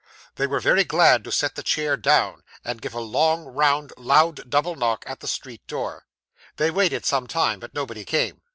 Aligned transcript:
They 0.33 0.47
were 0.47 0.59
very 0.59 0.83
glad 0.83 1.23
to 1.25 1.31
set 1.31 1.53
the 1.53 1.61
chair 1.61 1.95
down, 1.95 2.41
and 2.65 2.81
give 2.81 2.95
a 2.95 3.05
good 3.07 3.45
round 3.53 3.93
loud 3.97 4.49
double 4.49 4.75
knock 4.75 5.03
at 5.05 5.19
the 5.19 5.27
street 5.27 5.61
door. 5.67 6.07
They 6.55 6.71
waited 6.71 7.05
some 7.05 7.27
time, 7.27 7.59
but 7.59 7.75
nobody 7.75 8.03
came. 8.03 8.41